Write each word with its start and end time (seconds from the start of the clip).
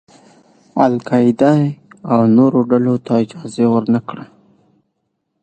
القاعدې 0.85 1.57
او 2.11 2.19
نورو 2.37 2.59
ډلو 2.71 2.95
ته 3.05 3.11
اجازه 3.23 3.65
ور 3.71 3.83
نه 3.93 3.99
کړي. 4.07 4.25